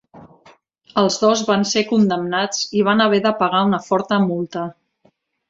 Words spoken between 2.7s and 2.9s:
i